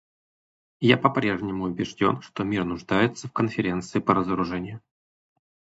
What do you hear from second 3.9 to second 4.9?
по разоружению.